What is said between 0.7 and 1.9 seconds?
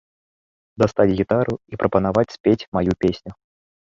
Дастаць гітару і